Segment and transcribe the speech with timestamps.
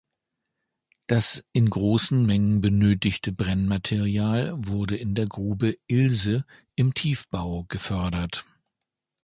[1.05, 6.43] Das in großen Mengen benötigte Brennmaterial wurde in der Grube Ilse
[6.75, 8.43] im Tiefbau gefördert.